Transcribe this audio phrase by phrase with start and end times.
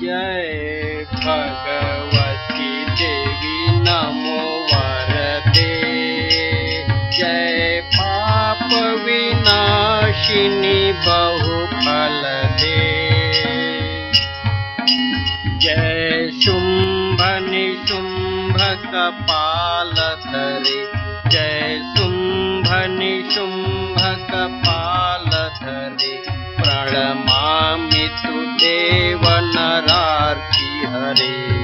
[0.00, 2.68] जय भगवती
[3.00, 5.72] देवी नमो वरदे।
[7.16, 8.72] जय पाप
[9.04, 12.22] विनाशिनी बहुफल
[12.60, 12.80] दे
[15.58, 17.20] जय शुम्भ
[17.50, 19.94] निशुम्भ कपाल
[20.26, 20.80] धरे
[21.30, 21.69] जय
[29.56, 31.60] नरार्ति हरे।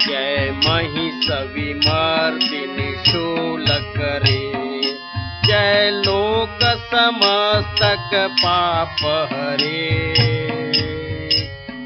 [0.07, 4.53] जय महिष विमर्दिनि शूल करे
[5.47, 10.15] जय लोक समस्तक पाप हरे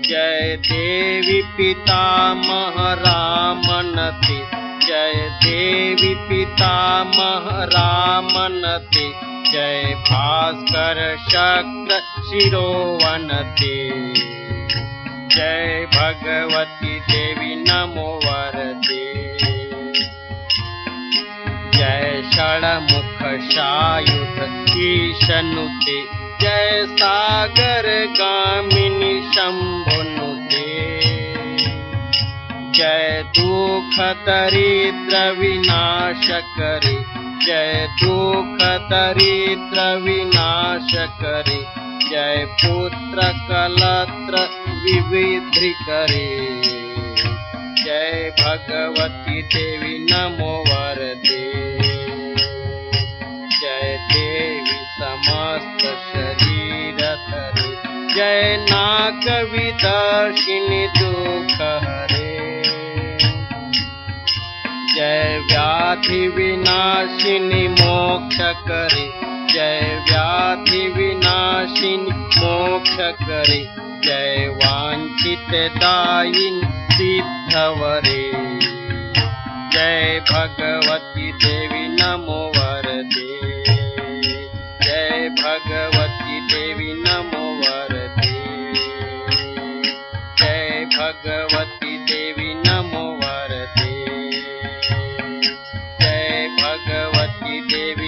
[0.09, 2.35] जय देवी पिता
[2.95, 4.58] रामनते जय
[5.45, 7.03] देवी पिता
[7.65, 9.07] रामनते
[9.53, 10.99] जय भास्कर
[11.31, 13.77] शक्र शिरोवनते
[15.37, 19.07] जय भगवती देवी नमो वरदे।
[21.79, 24.39] जय षण्मुख शायुध
[24.81, 25.99] ईशनुते
[26.41, 27.87] जय सागर
[28.21, 29.68] गामिनी शम्भुनुते
[33.23, 46.63] दुख दरिद्र विनाश करे जय दुख दरिद्र विनाश करे जय पुत्र कलत्र विविधि करे
[47.85, 51.49] जय भगवती देवी नमो वरदे।
[53.61, 57.69] जय देवी समस्त शरीर धरे।
[58.15, 62.18] जय नाग विदर्शिनी दुख हरे।
[64.99, 69.13] जय व्याधि विनाशिनी मोक्ष करे।
[69.53, 73.69] जय व्याधि विनाशिनी मोक्ष करे।
[74.05, 74.49] जय
[75.69, 76.61] दायिन्
[76.93, 78.33] सिद्धवरे।
[79.73, 83.63] जय भगवती देवी नमो वरदे।
[84.85, 88.75] जय भगवती देवी नमो वरदे।
[90.39, 92.68] जय भगवती देवी
[96.81, 98.08] ಭಗವತಿ ದೇವಿ